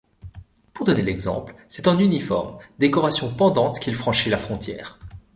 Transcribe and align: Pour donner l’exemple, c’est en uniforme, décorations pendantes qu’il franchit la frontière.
Pour 0.73 0.83
donner 0.87 1.03
l’exemple, 1.03 1.53
c’est 1.67 1.87
en 1.87 1.99
uniforme, 1.99 2.57
décorations 2.79 3.31
pendantes 3.31 3.79
qu’il 3.79 3.93
franchit 3.93 4.31
la 4.31 4.39
frontière. 4.39 4.97